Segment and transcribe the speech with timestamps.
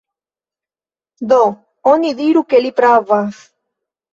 [1.33, 1.39] Nu,
[2.05, 3.47] mi diru ke li pravas.